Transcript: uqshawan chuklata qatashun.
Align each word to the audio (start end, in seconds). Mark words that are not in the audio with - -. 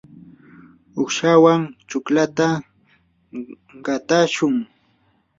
uqshawan 1.01 1.59
chuklata 1.89 2.47
qatashun. 3.85 4.55